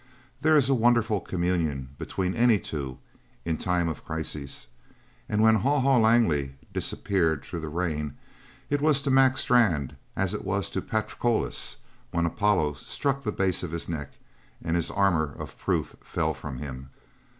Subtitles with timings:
[0.41, 2.97] There is a wonderful communion between any two
[3.45, 4.65] in time of crisis;
[5.29, 8.17] and when Haw Haw Langley disappeared through the rain
[8.67, 11.77] it was to Mac Strann as it was to Patroclus
[12.09, 14.13] when Apollo struck the base of his neck
[14.59, 16.89] and his armour of proof fell from him.